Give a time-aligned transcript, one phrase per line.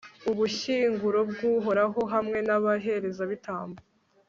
[0.31, 3.79] ubushyinguro bw'uhoraho hamwe n'abaherezabitambo